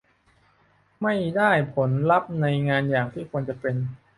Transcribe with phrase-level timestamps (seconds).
[1.01, 3.75] ไม่ได้ผลลัพธ์ในงานอย่างที่ควรจะเป็น